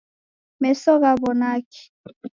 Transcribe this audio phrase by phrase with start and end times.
[0.61, 1.83] Meso ghaw'onaki?